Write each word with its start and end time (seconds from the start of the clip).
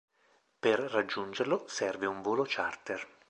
Per 0.59 0.79
raggiungerlo 0.79 1.65
serve 1.67 2.07
un 2.07 2.23
volo 2.23 2.43
charter. 2.47 3.07